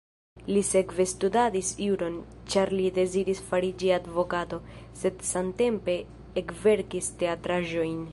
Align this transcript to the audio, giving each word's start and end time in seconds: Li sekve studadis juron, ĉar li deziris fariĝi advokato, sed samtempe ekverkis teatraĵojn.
Li 0.53 0.61
sekve 0.67 1.05
studadis 1.09 1.67
juron, 1.87 2.15
ĉar 2.53 2.71
li 2.79 2.87
deziris 2.95 3.41
fariĝi 3.51 3.91
advokato, 3.99 4.59
sed 5.03 5.21
samtempe 5.33 5.99
ekverkis 6.43 7.13
teatraĵojn. 7.23 8.01